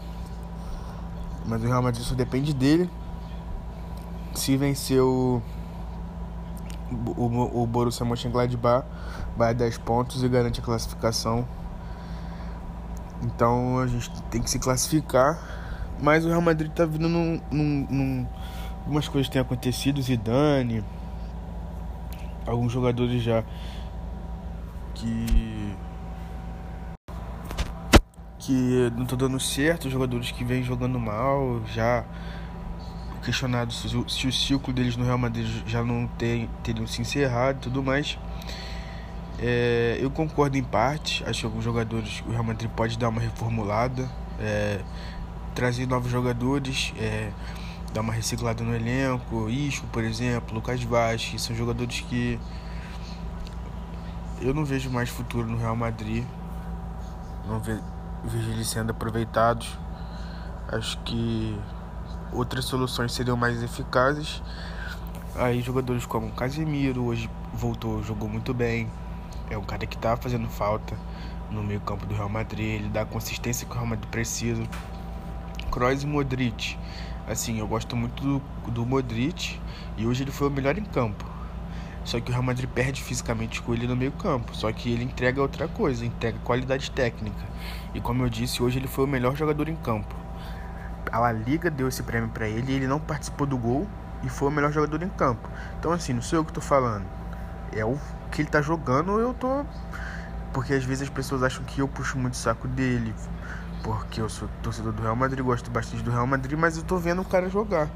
[1.45, 2.89] mas o Real Madrid só depende dele.
[4.35, 5.43] Se vencer o
[7.17, 8.87] o, o Borussia Mönchengladbach
[9.37, 11.47] vai a 10 pontos e garante a classificação.
[13.23, 15.39] Então a gente tem que se classificar.
[16.01, 17.41] Mas o Real Madrid tá vindo num.
[17.51, 18.27] num, num
[18.85, 20.83] algumas coisas têm acontecido, Zidane,
[22.47, 23.45] alguns jogadores já
[24.95, 25.77] que
[28.39, 32.03] que não estão dando certo, jogadores que vêm jogando mal, já
[33.19, 37.59] questionado se, se, o ciclo deles no Real Madrid já não ter, teriam se encerrado
[37.59, 38.19] e tudo mais.
[39.39, 43.21] É, eu concordo em parte, acho que alguns jogadores o Real Madrid pode dar uma
[43.21, 44.81] reformulada, é,
[45.55, 47.31] trazer novos jogadores, é,
[47.93, 52.39] dar uma reciclada no elenco, Isco, por exemplo, Lucas Vaz, são jogadores que
[54.41, 56.25] eu não vejo mais futuro no Real Madrid,
[57.47, 59.79] não vejo eles sendo aproveitados.
[60.71, 61.59] Acho que
[62.33, 64.43] outras soluções seriam mais eficazes.
[65.35, 68.91] Aí jogadores como Casemiro hoje voltou, jogou muito bem.
[69.51, 70.97] É um cara que tá fazendo falta
[71.51, 72.81] no meio campo do Real Madrid.
[72.81, 74.63] Ele dá a consistência que o Real Madrid precisa.
[75.71, 76.77] Kroos e Modric.
[77.27, 79.61] Assim, eu gosto muito do, do Modric
[79.97, 81.25] e hoje ele foi o melhor em campo.
[82.05, 84.57] Só que o Real Madrid perde fisicamente com ele no meio campo.
[84.57, 87.45] Só que ele entrega outra coisa, entrega qualidade técnica.
[87.95, 90.28] E como eu disse, hoje ele foi o melhor jogador em campo
[91.13, 93.87] a La Liga deu esse prêmio para ele e ele não participou do gol
[94.23, 95.49] e foi o melhor jogador em campo.
[95.79, 97.05] Então, assim, não sou eu que tô falando.
[97.73, 97.99] É o
[98.31, 99.65] que ele tá jogando, eu tô.
[100.53, 103.15] Porque às vezes as pessoas acham que eu puxo muito o saco dele.
[103.83, 106.97] Porque eu sou torcedor do Real Madrid, gosto bastante do Real Madrid, mas eu tô
[106.97, 107.89] vendo o cara jogar.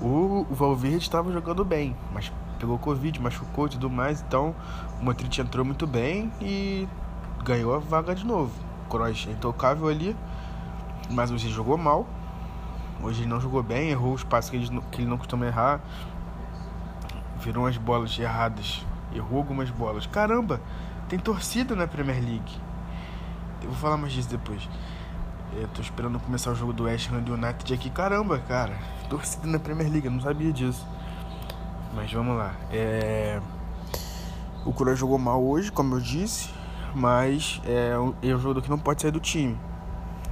[0.00, 4.20] O, o Valverde estava jogando bem, mas pegou Covid, machucou e tudo mais.
[4.20, 4.54] Então
[5.00, 6.86] o Modric entrou muito bem e
[7.44, 8.52] ganhou a vaga de novo.
[8.88, 10.16] Kroos é intocável ali.
[11.10, 12.06] Mas hoje ele jogou mal.
[13.02, 15.80] Hoje ele não jogou bem, errou os passos que ele, que ele não costuma errar.
[17.38, 18.84] Virou umas bolas erradas.
[19.14, 20.06] Errou algumas bolas.
[20.06, 20.60] Caramba,
[21.08, 22.60] tem torcida na Premier League.
[23.62, 24.68] Eu vou falar mais disso depois.
[25.52, 27.88] Eu tô esperando começar o jogo do West Ham United aqui.
[27.88, 28.76] Caramba, cara.
[29.08, 30.86] Torcida na Premier League, eu não sabia disso.
[31.94, 32.54] Mas vamos lá.
[32.70, 33.40] É...
[34.64, 36.50] O Cura jogou mal hoje, como eu disse.
[36.94, 37.92] Mas é,
[38.22, 39.56] é um jogador que não pode sair do time.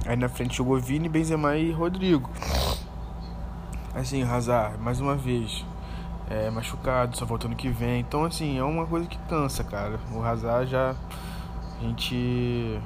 [0.05, 2.29] Aí na frente jogou Vini, Benzema e Rodrigo.
[3.95, 5.65] Assim, Hazard, mais uma vez,
[6.29, 8.01] é, machucado, só voltando que vem.
[8.01, 9.99] Então, assim, é uma coisa que cansa, cara.
[10.13, 10.95] O Hazard já.
[11.77, 12.79] A gente.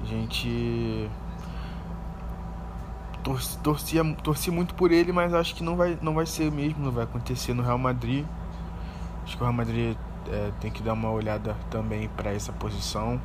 [0.00, 1.08] A gente.
[3.22, 6.84] Torci, torcia, torci muito por ele, mas acho que não vai, não vai ser mesmo,
[6.84, 8.24] não vai acontecer no Real Madrid.
[9.22, 9.96] Acho que o Real Madrid
[10.28, 13.20] é, tem que dar uma olhada também para essa posição.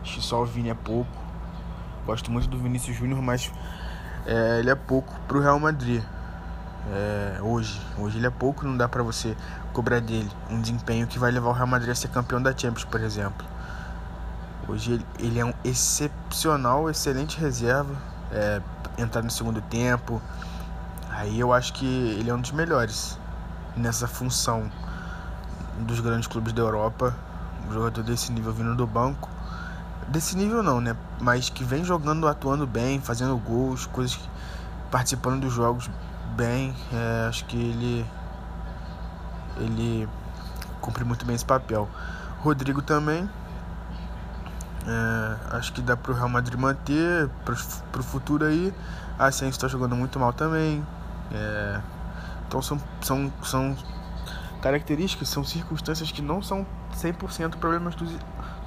[0.00, 1.25] Acho que só o Vini é pouco.
[2.06, 3.50] Gosto muito do Vinícius Júnior, mas
[4.24, 6.00] é, ele é pouco pro Real Madrid.
[6.88, 9.36] É, hoje, hoje ele é pouco, não dá para você
[9.72, 12.84] cobrar dele um desempenho que vai levar o Real Madrid a ser campeão da Champions,
[12.84, 13.44] por exemplo.
[14.68, 17.92] Hoje ele, ele é um excepcional, excelente reserva,
[18.30, 18.62] é,
[18.96, 20.22] entrar no segundo tempo.
[21.10, 21.86] Aí eu acho que
[22.20, 23.18] ele é um dos melhores
[23.76, 24.70] nessa função
[25.80, 27.12] dos grandes clubes da Europa.
[27.68, 29.28] Um jogador desse nível vindo do banco
[30.08, 30.96] desse nível não, né?
[31.20, 34.18] Mas que vem jogando, atuando bem, fazendo gols, coisas,
[34.90, 35.90] participando dos jogos
[36.36, 36.74] bem.
[36.92, 38.06] É, acho que ele
[39.58, 40.08] ele
[40.80, 41.88] cumpre muito bem esse papel.
[42.40, 43.28] Rodrigo também.
[44.86, 47.56] É, acho que dá pro Real Madrid manter pro,
[47.90, 48.72] pro futuro aí.
[49.18, 50.86] A Asensio está jogando muito mal também.
[51.32, 51.80] É,
[52.46, 53.76] então são, são, são
[54.62, 58.06] características, são circunstâncias que não são 100% problemas do,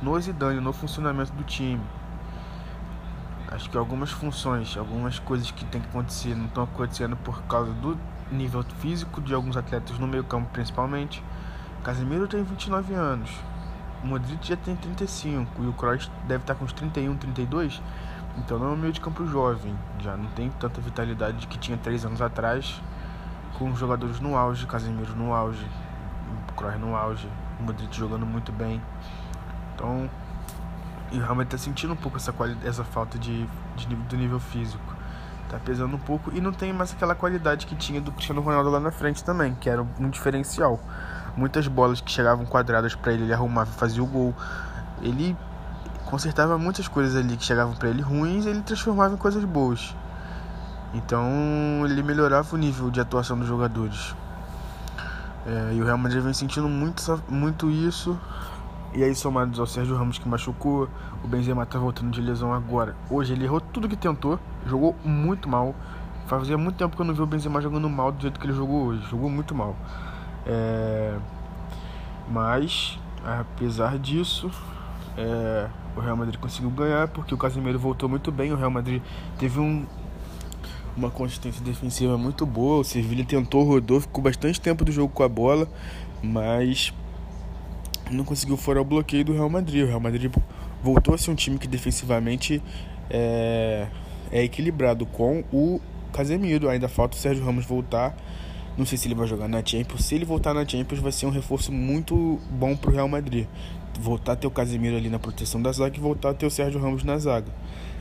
[0.01, 1.81] no Zidane, no funcionamento do time.
[3.51, 7.71] Acho que algumas funções, algumas coisas que tem que acontecer não estão acontecendo por causa
[7.73, 7.97] do
[8.31, 11.23] nível físico de alguns atletas no meio campo principalmente.
[11.83, 13.31] Casemiro tem 29 anos,
[14.03, 17.81] o Modric já tem 35 e o Kroos deve estar com uns 31, 32.
[18.37, 21.77] Então não é um meio de campo jovem, já não tem tanta vitalidade que tinha
[21.77, 22.81] três anos atrás,
[23.57, 25.67] com jogadores no auge, Casemiro no auge,
[26.55, 27.27] Kroos no auge,
[27.59, 28.81] Modric jogando muito bem.
[29.80, 30.09] Então,
[31.09, 32.34] e o Real Madrid tá sentindo um pouco essa,
[32.65, 34.84] essa falta de, de, do nível físico.
[35.49, 38.69] Tá pesando um pouco e não tem mais aquela qualidade que tinha do Cristiano Ronaldo
[38.69, 40.80] lá na frente também, que era um diferencial.
[41.36, 44.36] Muitas bolas que chegavam quadradas para ele, ele arrumava e fazia o gol.
[45.01, 45.36] Ele
[46.05, 49.95] consertava muitas coisas ali que chegavam para ele ruins, ele transformava em coisas boas.
[50.93, 51.25] Então
[51.86, 54.13] ele melhorava o nível de atuação dos jogadores.
[55.47, 58.19] É, e o Real Madrid vem sentindo muito, muito isso.
[58.93, 60.89] E aí, somados ao Sérgio Ramos que machucou,
[61.23, 62.95] o Benzema tá voltando de lesão agora.
[63.09, 65.75] Hoje ele errou tudo que tentou, jogou muito mal.
[66.25, 68.53] Fazia muito tempo que eu não vi o Benzema jogando mal do jeito que ele
[68.53, 69.01] jogou hoje.
[69.09, 69.75] Jogou muito mal.
[70.45, 71.17] É...
[72.31, 74.49] Mas, apesar disso,
[75.17, 78.51] é, o Real Madrid conseguiu ganhar porque o Casemiro voltou muito bem.
[78.51, 79.01] O Real Madrid
[79.37, 79.85] teve um,
[80.95, 82.81] uma consistência defensiva muito boa.
[82.81, 85.67] O Sevilla tentou, rodou, ficou bastante tempo do jogo com a bola,
[86.21, 86.93] mas
[88.10, 89.84] não conseguiu fora o bloqueio do Real Madrid.
[89.84, 90.32] O Real Madrid
[90.84, 92.62] voltou a ser um time que defensivamente
[93.10, 93.88] é,
[94.32, 95.80] é equilibrado com o
[96.14, 96.70] Casemiro.
[96.70, 98.16] Ainda falta o Sérgio Ramos voltar.
[98.78, 100.05] Não sei se ele vai jogar na Champions.
[100.05, 103.45] Se ele voltar na Champions, vai ser um reforço muito bom para o Real Madrid
[103.99, 106.49] voltar a ter o Casemiro ali na proteção da zaga e voltar a ter o
[106.49, 107.51] Sérgio Ramos na zaga.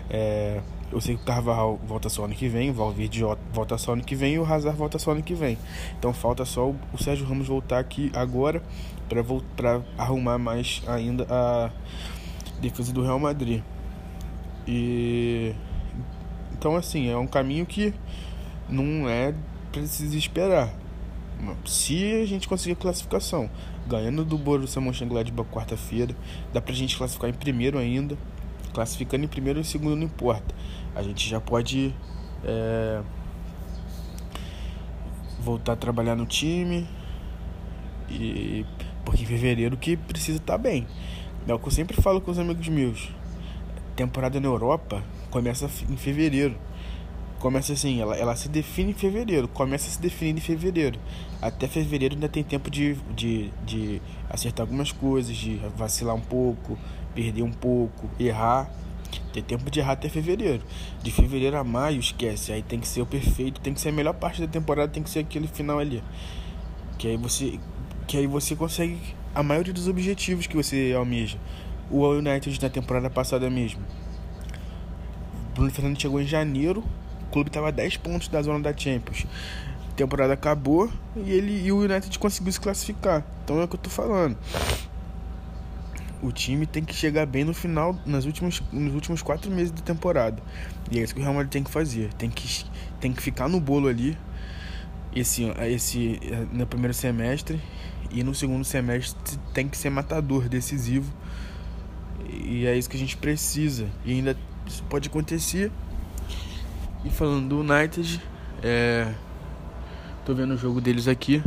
[0.08, 3.22] É, eu sei que o Carvajal volta só ano que vem, o Valverde
[3.52, 5.58] volta só ano que vem e o Hazard volta só ano que vem.
[5.98, 8.62] Então falta só o, Sérgio Ramos voltar aqui agora
[9.56, 11.70] para arrumar mais ainda a
[12.60, 13.62] defesa do Real Madrid.
[14.66, 15.54] E
[16.52, 17.92] então assim, é um caminho que
[18.68, 19.34] não é
[19.70, 20.72] para se desesperar.
[21.64, 23.48] Se a gente conseguir a classificação,
[23.86, 26.14] ganhando do Borussia Mönchengladbach quarta-feira,
[26.52, 28.16] dá pra gente classificar em primeiro ainda.
[28.72, 30.54] Classificando em primeiro em segundo não importa.
[30.94, 31.94] A gente já pode
[32.44, 33.02] é,
[35.40, 36.86] voltar a trabalhar no time.
[38.10, 38.64] E
[39.04, 40.86] porque em fevereiro que precisa estar tá bem.
[41.46, 43.10] É o que eu sempre falo com os amigos meus.
[43.96, 46.54] Temporada na Europa começa em fevereiro.
[47.38, 50.98] Começa assim, ela, ela se define em fevereiro, começa a se definir em fevereiro.
[51.40, 56.76] Até fevereiro ainda tem tempo de, de, de acertar algumas coisas, de vacilar um pouco,
[57.18, 58.70] perder um pouco, errar.
[59.32, 60.62] Tem tempo de errar até fevereiro.
[61.02, 62.52] De fevereiro a maio, esquece.
[62.52, 65.02] Aí tem que ser o perfeito, tem que ser a melhor parte da temporada, tem
[65.02, 66.00] que ser aquele final ali.
[66.96, 67.58] Que aí você,
[68.06, 69.00] que aí você consegue
[69.34, 71.38] a maioria dos objetivos que você almeja.
[71.90, 73.80] O United na temporada passada mesmo.
[75.54, 76.84] Bruno Fernandes chegou em janeiro,
[77.22, 79.26] o clube estava a 10 pontos da zona da Champions.
[79.90, 83.24] A temporada acabou e ele e o United conseguiu se classificar.
[83.42, 84.36] Então é o que eu tô falando.
[86.22, 89.82] O time tem que chegar bem no final, nas últimas, nos últimos quatro meses da
[89.82, 90.42] temporada.
[90.90, 92.12] E é isso que o Real Madrid tem que fazer.
[92.14, 92.64] Tem que,
[93.00, 94.18] tem que ficar no bolo ali
[95.14, 96.20] esse, esse,
[96.52, 97.60] no primeiro semestre.
[98.10, 101.12] E no segundo semestre tem que ser matador, decisivo.
[102.28, 103.86] E é isso que a gente precisa.
[104.04, 105.70] E ainda isso pode acontecer
[107.04, 108.20] e falando do United,
[108.62, 109.12] é...
[110.24, 111.42] tô vendo o jogo deles aqui.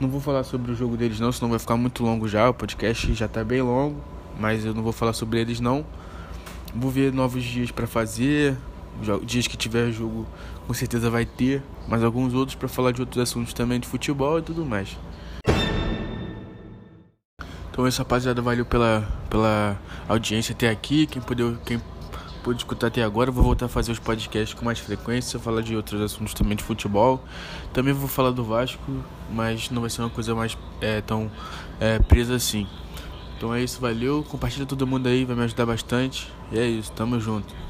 [0.00, 2.48] Não vou falar sobre o jogo deles não, senão vai ficar muito longo já.
[2.48, 4.00] O podcast já tá bem longo,
[4.38, 5.84] mas eu não vou falar sobre eles não.
[6.72, 8.56] Vou ver novos dias para fazer.
[9.24, 10.26] Dias que tiver jogo,
[10.66, 14.38] com certeza vai ter, mas alguns outros para falar de outros assuntos também de futebol
[14.38, 14.96] e tudo mais.
[17.70, 19.76] Então essa rapaziada valeu pela, pela
[20.08, 21.06] audiência até aqui.
[21.06, 21.80] Quem puder, quem
[22.48, 23.30] pôde escutar até agora.
[23.30, 26.64] vou voltar a fazer os podcasts com mais frequência, falar de outros assuntos também de
[26.64, 27.22] futebol.
[27.74, 28.80] Também vou falar do Vasco,
[29.30, 31.30] mas não vai ser uma coisa mais é, tão
[31.78, 32.66] é, presa assim.
[33.36, 34.24] Então é isso, valeu.
[34.26, 36.32] Compartilha todo mundo aí, vai me ajudar bastante.
[36.50, 37.67] E é isso, tamo junto.